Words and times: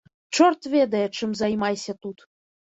Чорт 0.37 0.61
ведае 0.75 1.01
чым 1.17 1.37
займайся 1.43 1.97
тут. 2.07 2.27